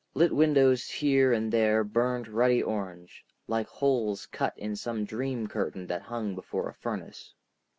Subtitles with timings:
[0.15, 5.85] Lit windows here and there burnt ruddy orange, like holes cut in some dream curtain
[5.85, 7.35] that hung before a furnace.